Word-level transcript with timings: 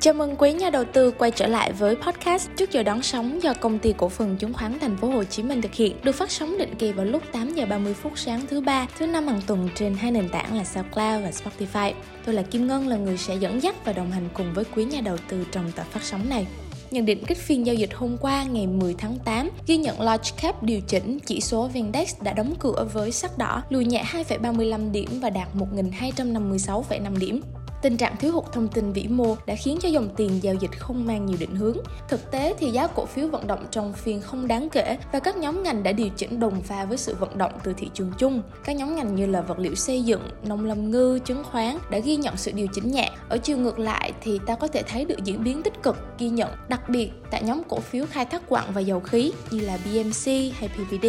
Chào 0.00 0.14
mừng 0.14 0.36
quý 0.36 0.52
nhà 0.52 0.70
đầu 0.70 0.84
tư 0.84 1.10
quay 1.10 1.30
trở 1.30 1.46
lại 1.46 1.72
với 1.72 1.96
podcast 1.96 2.50
trước 2.56 2.72
giờ 2.72 2.82
đón 2.82 3.02
sóng 3.02 3.42
do 3.42 3.54
công 3.54 3.78
ty 3.78 3.94
cổ 3.96 4.08
phần 4.08 4.36
chứng 4.36 4.52
khoán 4.52 4.78
Thành 4.78 4.96
phố 4.96 5.08
Hồ 5.08 5.24
Chí 5.24 5.42
Minh 5.42 5.62
thực 5.62 5.74
hiện, 5.74 5.96
được 6.02 6.12
phát 6.12 6.30
sóng 6.30 6.58
định 6.58 6.74
kỳ 6.74 6.92
vào 6.92 7.04
lúc 7.04 7.22
8 7.32 7.54
giờ 7.54 7.66
30 7.66 7.94
phút 7.94 8.12
sáng 8.16 8.46
thứ 8.46 8.60
ba, 8.60 8.86
thứ 8.98 9.06
năm 9.06 9.26
hàng 9.26 9.40
tuần 9.46 9.68
trên 9.74 9.94
hai 9.94 10.10
nền 10.10 10.28
tảng 10.28 10.56
là 10.56 10.64
SoundCloud 10.64 11.24
và 11.24 11.30
Spotify. 11.30 11.92
Tôi 12.24 12.34
là 12.34 12.42
Kim 12.42 12.66
Ngân 12.66 12.88
là 12.88 12.96
người 12.96 13.16
sẽ 13.16 13.36
dẫn 13.36 13.62
dắt 13.62 13.84
và 13.84 13.92
đồng 13.92 14.10
hành 14.10 14.28
cùng 14.34 14.54
với 14.54 14.64
quý 14.76 14.84
nhà 14.84 15.00
đầu 15.00 15.16
tư 15.28 15.44
trong 15.52 15.72
tập 15.72 15.86
phát 15.90 16.02
sóng 16.02 16.28
này. 16.28 16.46
Nhận 16.90 17.06
định 17.06 17.24
kết 17.26 17.38
phiên 17.38 17.66
giao 17.66 17.74
dịch 17.74 17.94
hôm 17.94 18.16
qua 18.20 18.44
ngày 18.44 18.66
10 18.66 18.94
tháng 18.98 19.18
8 19.24 19.50
ghi 19.66 19.76
nhận 19.76 20.00
large 20.00 20.30
cap 20.42 20.62
điều 20.62 20.80
chỉnh 20.80 21.18
chỉ 21.26 21.40
số 21.40 21.68
VNDAX 21.74 22.14
đã 22.22 22.32
đóng 22.32 22.54
cửa 22.58 22.88
với 22.92 23.12
sắc 23.12 23.38
đỏ, 23.38 23.62
lùi 23.68 23.84
nhẹ 23.84 24.04
2,35 24.12 24.92
điểm 24.92 25.08
và 25.20 25.30
đạt 25.30 25.48
1.256,5 25.54 27.18
điểm. 27.18 27.40
Tình 27.82 27.96
trạng 27.96 28.16
thiếu 28.16 28.32
hụt 28.32 28.44
thông 28.52 28.68
tin 28.68 28.92
vĩ 28.92 29.06
mô 29.08 29.36
đã 29.46 29.54
khiến 29.54 29.78
cho 29.80 29.88
dòng 29.88 30.08
tiền 30.16 30.42
giao 30.42 30.54
dịch 30.54 30.78
không 30.78 31.06
mang 31.06 31.26
nhiều 31.26 31.36
định 31.40 31.56
hướng. 31.56 31.76
Thực 32.08 32.30
tế 32.30 32.54
thì 32.58 32.70
giá 32.70 32.86
cổ 32.86 33.06
phiếu 33.06 33.28
vận 33.28 33.46
động 33.46 33.66
trong 33.70 33.92
phiên 33.92 34.20
không 34.20 34.48
đáng 34.48 34.68
kể 34.70 34.98
và 35.12 35.20
các 35.20 35.36
nhóm 35.36 35.62
ngành 35.62 35.82
đã 35.82 35.92
điều 35.92 36.08
chỉnh 36.08 36.40
đồng 36.40 36.62
pha 36.62 36.84
với 36.84 36.98
sự 36.98 37.14
vận 37.14 37.38
động 37.38 37.52
từ 37.64 37.72
thị 37.72 37.90
trường 37.94 38.12
chung. 38.18 38.42
Các 38.64 38.76
nhóm 38.76 38.96
ngành 38.96 39.14
như 39.14 39.26
là 39.26 39.40
vật 39.40 39.58
liệu 39.58 39.74
xây 39.74 40.02
dựng, 40.02 40.20
nông 40.44 40.64
lâm 40.64 40.90
ngư, 40.90 41.18
chứng 41.24 41.44
khoán 41.44 41.78
đã 41.90 41.98
ghi 41.98 42.16
nhận 42.16 42.36
sự 42.36 42.52
điều 42.52 42.66
chỉnh 42.72 42.90
nhẹ. 42.90 43.10
Ở 43.28 43.38
chiều 43.38 43.58
ngược 43.58 43.78
lại 43.78 44.12
thì 44.20 44.38
ta 44.46 44.54
có 44.54 44.68
thể 44.68 44.82
thấy 44.82 45.04
được 45.04 45.24
diễn 45.24 45.44
biến 45.44 45.62
tích 45.62 45.82
cực 45.82 45.96
ghi 46.18 46.28
nhận, 46.28 46.50
đặc 46.68 46.88
biệt 46.88 47.10
tại 47.30 47.42
nhóm 47.42 47.62
cổ 47.68 47.80
phiếu 47.80 48.06
khai 48.06 48.24
thác 48.24 48.48
quặng 48.48 48.66
và 48.72 48.80
dầu 48.80 49.00
khí 49.00 49.32
như 49.50 49.60
là 49.60 49.78
BMC 49.84 50.26
hay 50.54 50.68
PVD. 50.68 51.06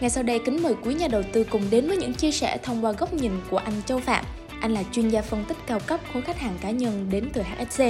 Ngay 0.00 0.10
sau 0.10 0.22
đây 0.22 0.38
kính 0.38 0.62
mời 0.62 0.74
quý 0.84 0.94
nhà 0.94 1.08
đầu 1.08 1.22
tư 1.32 1.44
cùng 1.44 1.62
đến 1.70 1.88
với 1.88 1.96
những 1.96 2.14
chia 2.14 2.30
sẻ 2.30 2.58
thông 2.62 2.84
qua 2.84 2.92
góc 2.92 3.12
nhìn 3.12 3.32
của 3.50 3.56
anh 3.56 3.82
Châu 3.86 3.98
Phạm, 3.98 4.24
anh 4.60 4.72
là 4.72 4.82
chuyên 4.92 5.08
gia 5.08 5.22
phân 5.22 5.44
tích 5.44 5.56
cao 5.66 5.80
cấp 5.86 6.00
khối 6.12 6.22
khách 6.22 6.38
hàng 6.38 6.58
cá 6.60 6.70
nhân 6.70 7.06
đến 7.10 7.30
từ 7.32 7.42
HSC. 7.42 7.82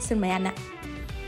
Xin 0.00 0.20
mời 0.20 0.30
anh 0.30 0.44
ạ. 0.44 0.52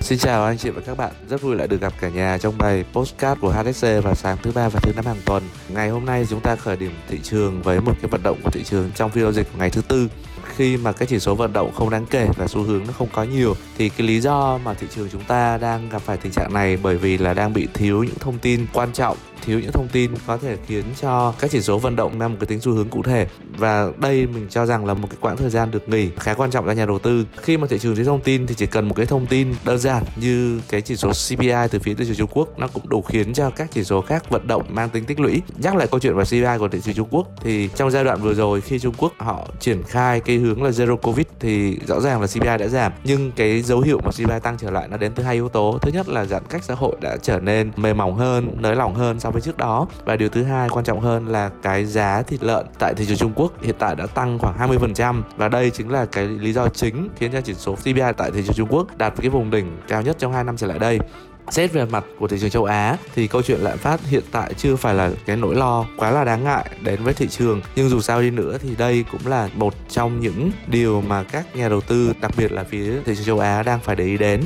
Xin 0.01 0.19
chào 0.19 0.45
anh 0.45 0.59
chị 0.59 0.71
và 0.71 0.81
các 0.87 0.97
bạn, 0.97 1.13
rất 1.29 1.43
vui 1.43 1.57
lại 1.57 1.69
được 1.69 1.81
gặp 1.81 1.93
cả 2.01 2.09
nhà 2.09 2.39
trong 2.39 2.59
bài 2.59 2.85
postcard 2.93 3.41
của 3.41 3.53
HSC 3.53 3.87
vào 4.03 4.15
sáng 4.15 4.37
thứ 4.43 4.53
ba 4.53 4.69
và 4.69 4.81
thứ 4.81 4.93
năm 4.97 5.07
hàng 5.07 5.21
tuần. 5.27 5.43
Ngày 5.69 5.89
hôm 5.89 6.05
nay 6.05 6.27
chúng 6.31 6.41
ta 6.41 6.57
khởi 6.57 6.77
điểm 6.77 6.93
thị 7.09 7.19
trường 7.23 7.63
với 7.63 7.81
một 7.81 7.93
cái 8.03 8.09
vận 8.11 8.23
động 8.23 8.41
của 8.45 8.51
thị 8.51 8.65
trường 8.65 8.91
trong 8.95 9.11
phiên 9.11 9.25
giao 9.25 9.33
dịch 9.33 9.47
của 9.53 9.59
ngày 9.59 9.71
thứ 9.71 9.83
tư 9.83 10.09
khi 10.57 10.77
mà 10.77 10.93
cái 10.93 11.07
chỉ 11.07 11.19
số 11.19 11.35
vận 11.35 11.53
động 11.53 11.73
không 11.75 11.91
đáng 11.91 12.07
kể 12.07 12.29
và 12.37 12.47
xu 12.47 12.63
hướng 12.63 12.87
nó 12.87 12.93
không 12.93 13.09
có 13.13 13.25
nhiều 13.25 13.55
thì 13.79 13.89
cái 13.89 14.07
lý 14.07 14.21
do 14.21 14.59
mà 14.65 14.75
thị 14.75 14.87
trường 14.95 15.09
chúng 15.13 15.25
ta 15.25 15.59
đang 15.59 15.89
gặp 15.89 16.03
phải 16.03 16.17
tình 16.17 16.33
trạng 16.33 16.53
này 16.53 16.79
bởi 16.83 16.97
vì 16.97 17.19
là 17.19 17.35
đang 17.35 17.53
bị 17.53 17.69
thiếu 17.75 18.05
những 18.05 18.19
thông 18.19 18.39
tin 18.39 18.67
quan 18.73 18.93
trọng 18.93 19.17
thiếu 19.43 19.61
những 19.61 19.73
thông 19.73 19.89
tin 19.89 20.11
có 20.27 20.37
thể 20.37 20.57
khiến 20.67 20.85
cho 21.01 21.35
các 21.39 21.51
chỉ 21.51 21.61
số 21.61 21.79
vận 21.79 21.97
động 21.97 22.19
nằm 22.19 22.33
một 22.33 22.37
cái 22.41 22.47
tính 22.47 22.61
xu 22.61 22.73
hướng 22.73 22.89
cụ 22.89 23.03
thể. 23.03 23.27
Và 23.57 23.91
đây 23.99 24.27
mình 24.27 24.47
cho 24.51 24.67
rằng 24.67 24.85
là 24.85 24.95
một 24.95 25.09
cái 25.11 25.17
quãng 25.21 25.37
thời 25.37 25.51
gian 25.51 25.71
được 25.71 25.89
nghỉ 25.89 26.11
khá 26.19 26.35
quan 26.35 26.51
trọng 26.51 26.67
cho 26.67 26.73
nhà 26.73 26.87
đầu 26.87 26.99
tư. 26.99 27.27
Khi 27.43 27.57
mà 27.57 27.67
thị 27.67 27.79
trường 27.79 27.97
thiếu 27.97 28.05
thông 28.05 28.21
tin 28.21 28.47
thì 28.47 28.55
chỉ 28.55 28.67
cần 28.67 28.89
một 28.89 28.95
cái 28.95 29.07
thông 29.07 29.27
tin 29.27 29.55
đơn 29.65 29.79
giản 29.79 30.03
như 30.17 30.61
cái 30.69 30.81
chỉ 30.81 30.97
số 30.97 31.13
CPI 31.29 31.69
từ 31.71 31.79
phía 31.79 31.95
thị 31.95 32.05
trường 32.05 32.17
Trung 32.17 32.31
Quốc, 32.33 32.59
nó 32.59 32.69
cũng 32.69 32.89
đủ 32.89 33.03
khiến 33.03 33.33
cho 33.35 33.51
các 33.51 33.69
chỉ 33.73 33.85
số 33.85 34.01
khác 34.01 34.31
vận 34.31 34.47
động 34.47 34.63
mang 34.71 34.89
tính 34.89 35.05
tích 35.05 35.21
lũy. 35.21 35.43
Nhắc 35.59 35.77
lại 35.77 35.87
câu 35.91 36.01
chuyện 36.01 36.15
về 36.15 36.25
CPI 36.25 36.59
của 36.59 36.69
thị 36.69 36.81
trường 36.81 36.95
Trung 36.95 37.09
Quốc 37.11 37.29
thì 37.43 37.69
trong 37.75 37.91
giai 37.91 38.05
đoạn 38.05 38.23
vừa 38.23 38.35
rồi 38.35 38.61
khi 38.61 38.79
Trung 38.79 38.95
Quốc 38.99 39.13
họ 39.19 39.49
triển 39.61 39.83
khai 39.83 40.21
cái 40.21 40.37
hướng 40.37 40.63
là 40.63 40.71
zero 40.71 40.97
covid 40.97 41.27
thì 41.41 41.79
rõ 41.87 42.01
ràng 42.01 42.21
là 42.21 42.27
CPI 42.27 42.59
đã 42.59 42.69
giảm. 42.69 42.93
Nhưng 43.05 43.33
cái 43.33 43.63
dấu 43.63 43.81
hiệu 43.81 44.01
mà 44.05 44.11
CPI 44.11 44.41
tăng 44.43 44.57
trở 44.59 44.71
lại 44.71 44.89
nó 44.89 44.97
đến 44.97 45.13
từ 45.15 45.23
hai 45.23 45.35
yếu 45.35 45.49
tố. 45.49 45.79
Thứ 45.83 45.91
nhất 45.93 46.09
là 46.09 46.25
giãn 46.25 46.43
cách 46.49 46.65
xã 46.65 46.75
hội 46.75 46.97
đã 47.01 47.17
trở 47.23 47.41
nên 47.41 47.71
mềm 47.77 47.97
mỏng 47.97 48.17
hơn, 48.17 48.57
nới 48.61 48.77
lỏng 48.77 48.95
hơn 48.95 49.21
so 49.21 49.31
với 49.33 49.41
trước 49.41 49.57
đó. 49.57 49.87
Và 50.05 50.17
điều 50.17 50.29
thứ 50.29 50.43
hai 50.43 50.69
quan 50.69 50.85
trọng 50.85 51.01
hơn 51.01 51.29
là 51.29 51.51
cái 51.63 51.85
giá 51.85 52.23
thịt 52.23 52.43
lợn 52.43 52.67
tại 52.79 52.95
thị 52.95 53.07
trường 53.07 53.17
Trung 53.17 53.33
Quốc 53.35 53.63
hiện 53.63 53.75
tại 53.79 53.95
đã 53.97 54.07
tăng 54.07 54.39
khoảng 54.39 54.59
20% 54.59 55.23
và 55.37 55.49
đây 55.49 55.71
chính 55.71 55.91
là 55.91 56.07
cái 56.07 56.27
lý 56.27 56.53
do 56.53 56.69
chính 56.69 57.09
khiến 57.17 57.33
cho 57.33 57.41
chỉ 57.41 57.55
số 57.55 57.75
CPI 57.75 58.13
tại 58.17 58.31
thị 58.31 58.43
trường 58.43 58.55
Trung 58.55 58.69
Quốc 58.71 58.99
đạt 58.99 59.15
cái 59.17 59.29
vùng 59.29 59.51
đỉnh 59.51 59.77
cao 59.89 60.03
nhất 60.03 60.17
trong 60.19 60.33
2 60.33 60.45
năm 60.45 60.57
trở 60.57 60.67
lại 60.67 60.79
đây. 60.79 60.99
Xét 61.51 61.73
về 61.73 61.85
mặt 61.85 62.05
của 62.19 62.29
thị 62.29 62.39
trường 62.41 62.51
châu 62.51 62.65
Á 62.65 62.97
thì 63.15 63.27
câu 63.27 63.43
chuyện 63.43 63.61
lạm 63.61 63.79
phát 63.79 64.01
hiện 64.07 64.23
tại 64.33 64.55
chưa 64.55 64.77
phải 64.77 64.95
là 64.95 65.11
cái 65.27 65.37
nỗi 65.37 65.55
lo 65.55 65.85
quá 65.97 66.11
là 66.11 66.25
đáng 66.25 66.45
ngại 66.45 66.71
đến 66.83 67.03
với 67.03 67.15
thị 67.15 67.29
trường. 67.29 67.61
Nhưng 67.77 67.89
dù 67.89 68.01
sao 68.01 68.21
đi 68.21 68.31
nữa 68.31 68.59
thì 68.63 68.75
đây 68.79 69.05
cũng 69.13 69.27
là 69.27 69.49
một 69.55 69.75
trong 69.89 70.21
những 70.21 70.51
điều 70.67 71.01
mà 71.01 71.23
các 71.23 71.57
nhà 71.57 71.69
đầu 71.69 71.81
tư, 71.81 72.13
đặc 72.21 72.31
biệt 72.37 72.53
là 72.53 72.65
phía 72.65 72.93
thị 73.05 73.15
trường 73.15 73.27
châu 73.27 73.39
Á 73.39 73.63
đang 73.63 73.81
phải 73.81 73.97
để 73.97 74.05
ý 74.05 74.19
đến 74.19 74.43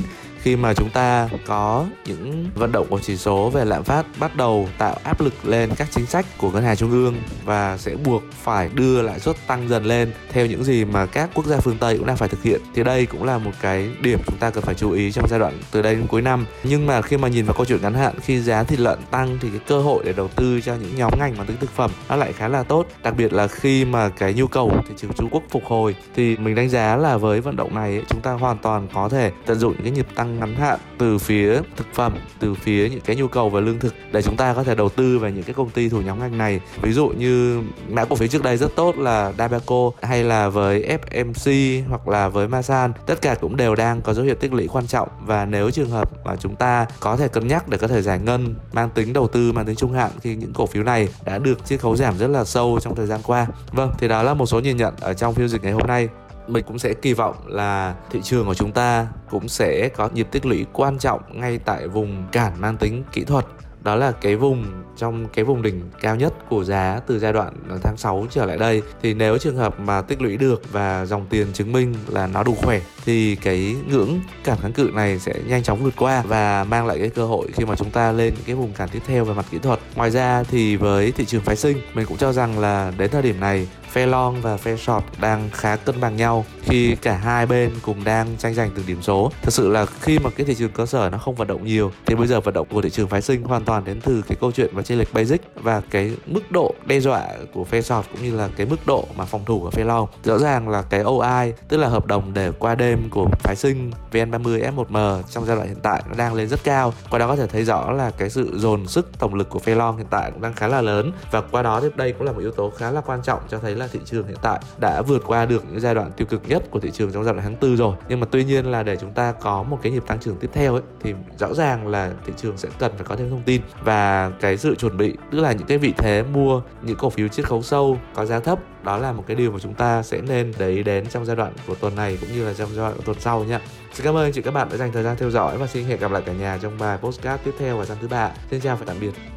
khi 0.47 0.55
mà 0.55 0.73
chúng 0.73 0.89
ta 0.89 1.29
có 1.47 1.85
những 2.05 2.45
vận 2.55 2.71
động 2.71 2.87
của 2.89 2.99
chỉ 2.99 3.17
số 3.17 3.49
về 3.49 3.65
lạm 3.65 3.83
phát 3.83 4.05
bắt 4.19 4.35
đầu 4.35 4.69
tạo 4.77 4.95
áp 5.03 5.21
lực 5.21 5.33
lên 5.45 5.69
các 5.77 5.87
chính 5.91 6.05
sách 6.05 6.25
của 6.37 6.51
ngân 6.51 6.63
hàng 6.63 6.75
trung 6.75 6.91
ương 6.91 7.15
và 7.45 7.77
sẽ 7.77 7.95
buộc 7.95 8.23
phải 8.43 8.69
đưa 8.73 9.01
lãi 9.01 9.19
suất 9.19 9.35
tăng 9.47 9.69
dần 9.69 9.85
lên 9.85 10.11
theo 10.31 10.45
những 10.45 10.63
gì 10.63 10.85
mà 10.85 11.05
các 11.05 11.29
quốc 11.33 11.45
gia 11.45 11.57
phương 11.57 11.77
Tây 11.77 11.97
cũng 11.97 12.07
đang 12.07 12.17
phải 12.17 12.29
thực 12.29 12.43
hiện. 12.43 12.61
Thì 12.75 12.83
đây 12.83 13.05
cũng 13.05 13.23
là 13.23 13.37
một 13.37 13.51
cái 13.61 13.89
điểm 14.01 14.19
chúng 14.25 14.37
ta 14.37 14.49
cần 14.49 14.63
phải 14.63 14.75
chú 14.75 14.91
ý 14.91 15.11
trong 15.11 15.27
giai 15.29 15.39
đoạn 15.39 15.59
từ 15.71 15.81
đây 15.81 15.95
đến 15.95 16.07
cuối 16.07 16.21
năm. 16.21 16.45
Nhưng 16.63 16.85
mà 16.85 17.01
khi 17.01 17.17
mà 17.17 17.27
nhìn 17.27 17.45
vào 17.45 17.53
câu 17.53 17.65
chuyện 17.65 17.81
ngắn 17.81 17.93
hạn, 17.93 18.13
khi 18.19 18.39
giá 18.39 18.63
thịt 18.63 18.79
lợn 18.79 18.99
tăng 19.11 19.37
thì 19.41 19.49
cái 19.49 19.59
cơ 19.67 19.79
hội 19.79 20.03
để 20.05 20.13
đầu 20.13 20.27
tư 20.27 20.61
cho 20.61 20.75
những 20.75 20.95
nhóm 20.95 21.13
ngành 21.19 21.37
mang 21.37 21.47
tính 21.47 21.57
thực 21.59 21.71
phẩm 21.71 21.91
nó 22.09 22.15
lại 22.15 22.33
khá 22.33 22.47
là 22.47 22.63
tốt. 22.63 22.85
Đặc 23.03 23.13
biệt 23.17 23.33
là 23.33 23.47
khi 23.47 23.85
mà 23.85 24.09
cái 24.09 24.33
nhu 24.33 24.47
cầu 24.47 24.71
thị 24.87 24.93
trường 24.97 25.13
Trung 25.13 25.29
Quốc 25.31 25.43
phục 25.49 25.65
hồi, 25.65 25.95
thì 26.15 26.37
mình 26.37 26.55
đánh 26.55 26.69
giá 26.69 26.95
là 26.95 27.17
với 27.17 27.41
vận 27.41 27.55
động 27.55 27.75
này 27.75 28.01
chúng 28.09 28.21
ta 28.21 28.31
hoàn 28.31 28.57
toàn 28.57 28.87
có 28.93 29.09
thể 29.09 29.31
tận 29.45 29.59
dụng 29.59 29.73
những 29.73 29.83
cái 29.83 29.91
nhịp 29.91 30.07
tăng 30.15 30.36
ngắn 30.39 30.55
hạn 30.55 30.79
từ 30.97 31.17
phía 31.17 31.61
thực 31.75 31.87
phẩm, 31.93 32.13
từ 32.39 32.53
phía 32.53 32.89
những 32.89 33.01
cái 33.01 33.15
nhu 33.15 33.27
cầu 33.27 33.49
về 33.49 33.61
lương 33.61 33.79
thực 33.79 33.95
để 34.11 34.21
chúng 34.21 34.37
ta 34.37 34.53
có 34.53 34.63
thể 34.63 34.75
đầu 34.75 34.89
tư 34.89 35.19
vào 35.19 35.29
những 35.29 35.43
cái 35.43 35.53
công 35.53 35.69
ty 35.69 35.89
thuộc 35.89 36.05
nhóm 36.05 36.19
ngành 36.19 36.37
này. 36.37 36.59
Ví 36.81 36.93
dụ 36.93 37.07
như 37.07 37.61
mã 37.89 38.05
cổ 38.05 38.15
phiếu 38.15 38.27
trước 38.27 38.43
đây 38.43 38.57
rất 38.57 38.75
tốt 38.75 38.97
là 38.97 39.33
Dabaco 39.37 39.91
hay 40.01 40.23
là 40.23 40.49
với 40.49 40.97
FMC 41.01 41.81
hoặc 41.89 42.07
là 42.07 42.29
với 42.29 42.47
Masan. 42.47 42.93
Tất 43.05 43.21
cả 43.21 43.35
cũng 43.41 43.55
đều 43.55 43.75
đang 43.75 44.01
có 44.01 44.13
dấu 44.13 44.25
hiệu 44.25 44.35
tích 44.35 44.53
lũy 44.53 44.67
quan 44.67 44.87
trọng 44.87 45.09
và 45.25 45.45
nếu 45.45 45.71
trường 45.71 45.89
hợp 45.89 46.25
mà 46.25 46.35
chúng 46.35 46.55
ta 46.55 46.85
có 46.99 47.17
thể 47.17 47.27
cân 47.27 47.47
nhắc 47.47 47.69
để 47.69 47.77
có 47.77 47.87
thể 47.87 48.01
giải 48.01 48.19
ngân, 48.19 48.55
mang 48.73 48.89
tính 48.89 49.13
đầu 49.13 49.27
tư, 49.27 49.51
mang 49.51 49.65
tính 49.65 49.75
trung 49.75 49.93
hạn 49.93 50.11
khi 50.21 50.35
những 50.35 50.53
cổ 50.53 50.65
phiếu 50.65 50.83
này 50.83 51.09
đã 51.25 51.37
được 51.37 51.65
chiết 51.65 51.79
khấu 51.79 51.95
giảm 51.95 52.17
rất 52.17 52.27
là 52.27 52.45
sâu 52.45 52.79
trong 52.81 52.95
thời 52.95 53.07
gian 53.07 53.19
qua. 53.23 53.47
Vâng 53.71 53.91
thì 53.99 54.07
đó 54.07 54.23
là 54.23 54.33
một 54.33 54.45
số 54.45 54.59
nhìn 54.59 54.77
nhận 54.77 54.93
ở 54.99 55.13
trong 55.13 55.33
phiên 55.33 55.47
dịch 55.47 55.63
ngày 55.63 55.73
hôm 55.73 55.87
nay 55.87 56.09
mình 56.47 56.65
cũng 56.67 56.79
sẽ 56.79 56.93
kỳ 56.93 57.13
vọng 57.13 57.35
là 57.45 57.95
thị 58.09 58.19
trường 58.23 58.45
của 58.45 58.53
chúng 58.53 58.71
ta 58.71 59.07
cũng 59.29 59.47
sẽ 59.47 59.89
có 59.95 60.09
nhịp 60.13 60.27
tích 60.31 60.45
lũy 60.45 60.65
quan 60.73 60.97
trọng 60.97 61.21
ngay 61.39 61.59
tại 61.65 61.87
vùng 61.87 62.27
cản 62.31 62.61
mang 62.61 62.77
tính 62.77 63.03
kỹ 63.11 63.23
thuật. 63.23 63.45
Đó 63.83 63.95
là 63.95 64.11
cái 64.11 64.35
vùng, 64.35 64.65
trong 64.97 65.27
cái 65.33 65.45
vùng 65.45 65.61
đỉnh 65.61 65.81
cao 66.01 66.15
nhất 66.15 66.33
của 66.49 66.63
giá 66.63 66.99
từ 67.07 67.19
giai 67.19 67.33
đoạn 67.33 67.53
tháng 67.83 67.97
6 67.97 68.25
trở 68.29 68.45
lại 68.45 68.57
đây. 68.57 68.81
Thì 69.01 69.13
nếu 69.13 69.37
trường 69.37 69.55
hợp 69.55 69.79
mà 69.79 70.01
tích 70.01 70.21
lũy 70.21 70.37
được 70.37 70.61
và 70.71 71.05
dòng 71.05 71.25
tiền 71.29 71.47
chứng 71.53 71.71
minh 71.71 71.95
là 72.07 72.27
nó 72.27 72.43
đủ 72.43 72.55
khỏe, 72.55 72.81
thì 73.05 73.35
cái 73.35 73.75
ngưỡng 73.87 74.19
cản 74.43 74.57
kháng 74.61 74.73
cự 74.73 74.91
này 74.93 75.19
sẽ 75.19 75.33
nhanh 75.47 75.63
chóng 75.63 75.83
vượt 75.83 75.93
qua 75.97 76.23
và 76.27 76.63
mang 76.63 76.85
lại 76.85 76.99
cái 76.99 77.09
cơ 77.09 77.25
hội 77.25 77.47
khi 77.53 77.65
mà 77.65 77.75
chúng 77.75 77.91
ta 77.91 78.11
lên 78.11 78.33
những 78.33 78.43
cái 78.45 78.55
vùng 78.55 78.73
cản 78.73 78.89
tiếp 78.89 79.01
theo 79.07 79.25
về 79.25 79.33
mặt 79.33 79.45
kỹ 79.51 79.57
thuật. 79.57 79.79
Ngoài 79.95 80.11
ra 80.11 80.43
thì 80.43 80.75
với 80.75 81.11
thị 81.11 81.25
trường 81.25 81.41
phái 81.41 81.55
sinh, 81.55 81.77
mình 81.93 82.05
cũng 82.05 82.17
cho 82.17 82.33
rằng 82.33 82.59
là 82.59 82.93
đến 82.97 83.11
thời 83.11 83.21
điểm 83.21 83.39
này 83.39 83.67
phe 83.91 84.05
long 84.05 84.41
và 84.41 84.57
phe 84.57 84.75
short 84.75 85.03
đang 85.19 85.49
khá 85.53 85.75
cân 85.75 86.01
bằng 86.01 86.15
nhau, 86.15 86.45
khi 86.61 86.95
cả 86.95 87.13
hai 87.13 87.45
bên 87.45 87.71
cùng 87.81 88.03
đang 88.03 88.37
tranh 88.37 88.53
giành 88.53 88.69
từng 88.75 88.85
điểm 88.87 89.01
số. 89.01 89.31
Thực 89.41 89.53
sự 89.53 89.69
là 89.69 89.85
khi 89.85 90.19
mà 90.19 90.29
cái 90.29 90.45
thị 90.45 90.55
trường 90.55 90.71
cơ 90.71 90.85
sở 90.85 91.09
nó 91.09 91.17
không 91.17 91.35
vận 91.35 91.47
động 91.47 91.65
nhiều, 91.65 91.91
thì 92.05 92.15
bây 92.15 92.27
giờ 92.27 92.39
vận 92.39 92.53
động 92.53 92.67
của 92.71 92.81
thị 92.81 92.89
trường 92.89 93.07
phái 93.07 93.21
sinh 93.21 93.43
hoàn 93.43 93.65
toàn 93.65 93.85
đến 93.85 94.01
từ 94.01 94.23
cái 94.27 94.37
câu 94.41 94.51
chuyện 94.51 94.69
và 94.73 94.81
chênh 94.83 94.99
lệch 94.99 95.13
basic 95.13 95.41
và 95.55 95.81
cái 95.91 96.17
mức 96.25 96.51
độ 96.51 96.73
đe 96.85 96.99
dọa 96.99 97.27
của 97.53 97.63
phe 97.63 97.81
short 97.81 98.05
cũng 98.11 98.23
như 98.23 98.35
là 98.37 98.49
cái 98.57 98.65
mức 98.65 98.87
độ 98.87 99.05
mà 99.15 99.25
phòng 99.25 99.45
thủ 99.45 99.59
của 99.59 99.69
phe 99.69 99.83
long. 99.83 100.07
Rõ 100.23 100.37
ràng 100.37 100.69
là 100.69 100.81
cái 100.81 101.01
OI 101.01 101.53
tức 101.67 101.77
là 101.77 101.87
hợp 101.87 102.05
đồng 102.05 102.33
để 102.33 102.51
qua 102.59 102.75
đêm 102.75 103.09
của 103.09 103.29
phái 103.39 103.55
sinh 103.55 103.91
VN30 104.11 104.71
F1M 104.75 105.21
trong 105.29 105.45
giai 105.45 105.55
đoạn 105.55 105.67
hiện 105.67 105.79
tại 105.83 106.03
nó 106.09 106.15
đang 106.17 106.33
lên 106.33 106.47
rất 106.47 106.63
cao. 106.63 106.93
Qua 107.09 107.19
đó 107.19 107.27
có 107.27 107.35
thể 107.35 107.47
thấy 107.47 107.63
rõ 107.63 107.91
là 107.91 108.11
cái 108.17 108.29
sự 108.29 108.51
dồn 108.55 108.87
sức, 108.87 109.19
tổng 109.19 109.33
lực 109.33 109.49
của 109.49 109.59
phe 109.59 109.75
long 109.75 109.97
hiện 109.97 110.07
tại 110.09 110.31
cũng 110.31 110.41
đang 110.41 110.53
khá 110.53 110.67
là 110.67 110.81
lớn. 110.81 111.11
Và 111.31 111.41
qua 111.41 111.61
đó 111.61 111.81
thì 111.81 111.87
đây 111.95 112.11
cũng 112.11 112.27
là 112.27 112.31
một 112.31 112.39
yếu 112.39 112.51
tố 112.51 112.71
khá 112.77 112.91
là 112.91 113.01
quan 113.01 113.21
trọng 113.21 113.39
cho 113.49 113.59
thấy 113.59 113.75
là 113.75 113.86
là 113.87 113.93
thị 113.93 113.99
trường 114.05 114.27
hiện 114.27 114.37
tại 114.41 114.59
đã 114.77 115.01
vượt 115.01 115.23
qua 115.25 115.45
được 115.45 115.63
những 115.69 115.79
giai 115.79 115.95
đoạn 115.95 116.11
tiêu 116.11 116.27
cực 116.29 116.41
nhất 116.47 116.63
của 116.71 116.79
thị 116.79 116.91
trường 116.91 117.11
trong 117.11 117.23
giai 117.23 117.33
đoạn 117.33 117.43
tháng 117.43 117.55
tư 117.55 117.75
rồi 117.75 117.95
nhưng 118.09 118.19
mà 118.19 118.27
tuy 118.31 118.43
nhiên 118.43 118.65
là 118.65 118.83
để 118.83 118.95
chúng 118.95 119.13
ta 119.13 119.31
có 119.31 119.63
một 119.63 119.79
cái 119.81 119.91
nhịp 119.91 120.03
tăng 120.07 120.19
trưởng 120.19 120.35
tiếp 120.35 120.49
theo 120.53 120.73
ấy, 120.73 120.81
thì 121.01 121.13
rõ 121.39 121.53
ràng 121.53 121.87
là 121.87 122.11
thị 122.25 122.33
trường 122.37 122.57
sẽ 122.57 122.69
cần 122.79 122.91
phải 122.95 123.05
có 123.05 123.15
thêm 123.15 123.29
thông 123.29 123.43
tin 123.45 123.61
và 123.83 124.31
cái 124.39 124.57
sự 124.57 124.75
chuẩn 124.75 124.97
bị, 124.97 125.13
tức 125.31 125.39
là 125.39 125.51
những 125.51 125.67
cái 125.67 125.77
vị 125.77 125.93
thế 125.97 126.23
mua 126.23 126.61
những 126.81 126.97
cổ 126.97 127.09
phiếu 127.09 127.27
chiết 127.27 127.45
khấu 127.45 127.61
sâu, 127.61 127.97
có 128.15 128.25
giá 128.25 128.39
thấp, 128.39 128.59
đó 128.83 128.97
là 128.97 129.11
một 129.11 129.23
cái 129.27 129.35
điều 129.35 129.51
mà 129.51 129.59
chúng 129.59 129.73
ta 129.73 130.03
sẽ 130.03 130.21
nên 130.21 130.53
để 130.57 130.69
ý 130.69 130.83
đến 130.83 131.05
trong 131.05 131.25
giai 131.25 131.35
đoạn 131.35 131.53
của 131.67 131.75
tuần 131.75 131.95
này 131.95 132.17
cũng 132.21 132.29
như 132.33 132.45
là 132.45 132.53
trong 132.53 132.69
giai 132.69 132.85
đoạn 132.85 132.97
của 132.97 133.03
tuần 133.05 133.19
sau 133.19 133.43
nhé 133.43 133.59
Xin 133.93 134.05
cảm 134.05 134.15
ơn 134.15 134.23
anh 134.23 134.33
chị 134.33 134.41
các 134.41 134.51
bạn 134.51 134.67
đã 134.69 134.77
dành 134.77 134.91
thời 134.91 135.03
gian 135.03 135.17
theo 135.19 135.29
dõi 135.29 135.57
và 135.57 135.67
xin 135.67 135.85
hẹn 135.85 135.99
gặp 135.99 136.11
lại 136.11 136.21
cả 136.25 136.33
nhà 136.33 136.59
trong 136.61 136.77
bài 136.79 136.97
postcard 136.97 137.43
tiếp 137.43 137.53
theo 137.59 137.77
vào 137.77 137.85
sáng 137.85 137.97
thứ 138.01 138.07
ba. 138.07 138.31
Xin 138.51 138.61
chào 138.61 138.75
và 138.75 138.85
tạm 138.87 138.99
biệt. 138.99 139.36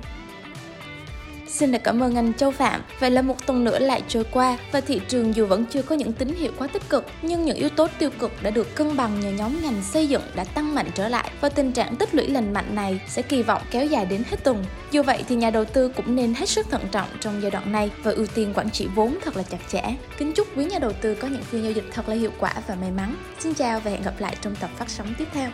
Xin 1.60 1.72
được 1.72 1.84
cảm 1.84 2.02
ơn 2.02 2.16
anh 2.16 2.34
Châu 2.34 2.50
Phạm. 2.50 2.82
Vậy 3.00 3.10
là 3.10 3.22
một 3.22 3.46
tuần 3.46 3.64
nữa 3.64 3.78
lại 3.78 4.02
trôi 4.08 4.24
qua 4.30 4.58
và 4.72 4.80
thị 4.80 5.00
trường 5.08 5.34
dù 5.34 5.46
vẫn 5.46 5.64
chưa 5.70 5.82
có 5.82 5.94
những 5.94 6.12
tín 6.12 6.34
hiệu 6.38 6.52
quá 6.58 6.66
tích 6.66 6.88
cực, 6.88 7.06
nhưng 7.22 7.44
những 7.44 7.56
yếu 7.56 7.68
tố 7.68 7.86
tiêu 7.98 8.10
cực 8.18 8.42
đã 8.42 8.50
được 8.50 8.74
cân 8.74 8.96
bằng 8.96 9.20
nhờ 9.20 9.30
nhóm 9.30 9.62
ngành 9.62 9.82
xây 9.82 10.08
dựng 10.08 10.22
đã 10.34 10.44
tăng 10.44 10.74
mạnh 10.74 10.86
trở 10.94 11.08
lại 11.08 11.30
và 11.40 11.48
tình 11.48 11.72
trạng 11.72 11.96
tích 11.96 12.14
lũy 12.14 12.28
lành 12.28 12.52
mạnh 12.52 12.74
này 12.74 13.00
sẽ 13.08 13.22
kỳ 13.22 13.42
vọng 13.42 13.62
kéo 13.70 13.86
dài 13.86 14.06
đến 14.06 14.22
hết 14.30 14.44
tuần. 14.44 14.64
Dù 14.90 15.02
vậy 15.02 15.24
thì 15.28 15.36
nhà 15.36 15.50
đầu 15.50 15.64
tư 15.64 15.88
cũng 15.88 16.16
nên 16.16 16.34
hết 16.34 16.48
sức 16.48 16.66
thận 16.70 16.82
trọng 16.92 17.08
trong 17.20 17.42
giai 17.42 17.50
đoạn 17.50 17.72
này 17.72 17.90
và 18.02 18.10
ưu 18.10 18.26
tiên 18.26 18.52
quản 18.54 18.70
trị 18.70 18.88
vốn 18.94 19.18
thật 19.24 19.36
là 19.36 19.42
chặt 19.42 19.58
chẽ. 19.68 19.82
Kính 20.18 20.32
chúc 20.32 20.48
quý 20.56 20.64
nhà 20.64 20.78
đầu 20.78 20.92
tư 20.92 21.14
có 21.14 21.28
những 21.28 21.42
phiên 21.42 21.62
giao 21.62 21.72
dịch 21.72 21.84
thật 21.92 22.08
là 22.08 22.14
hiệu 22.14 22.30
quả 22.38 22.54
và 22.66 22.74
may 22.74 22.90
mắn. 22.90 23.16
Xin 23.38 23.54
chào 23.54 23.80
và 23.80 23.90
hẹn 23.90 24.02
gặp 24.02 24.14
lại 24.18 24.36
trong 24.42 24.56
tập 24.56 24.70
phát 24.76 24.90
sóng 24.90 25.14
tiếp 25.18 25.28
theo. 25.32 25.50